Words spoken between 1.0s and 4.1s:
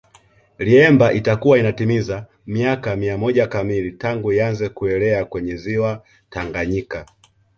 itakuwa inatimiza miaka mia moja kamili